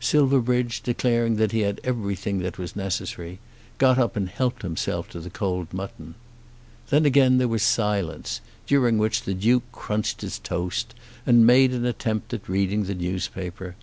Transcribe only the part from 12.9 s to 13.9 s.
newspaper.